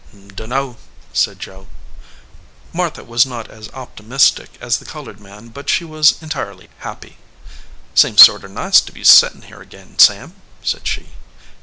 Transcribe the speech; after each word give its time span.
"Dunno," 0.35 0.77
said 1.13 1.37
Joe. 1.39 1.67
Martha 2.73 3.03
was 3.03 3.23
not 3.23 3.51
as 3.51 3.69
optimistic 3.69 4.49
as 4.59 4.79
the 4.79 4.85
colored 4.85 5.19
man, 5.19 5.49
but 5.49 5.69
she 5.69 5.85
was 5.85 6.19
entirely 6.23 6.69
happy. 6.79 7.17
"Seems 7.93 8.23
sorter 8.23 8.49
nice 8.49 8.81
to 8.81 8.91
be 8.91 9.03
settin 9.03 9.43
here 9.43 9.61
ag 9.61 9.75
in, 9.75 9.99
Sam," 9.99 10.33
said 10.63 10.87
she. 10.87 11.09